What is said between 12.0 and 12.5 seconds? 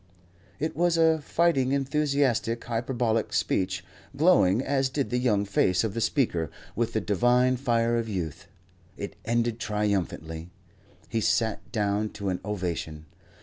to an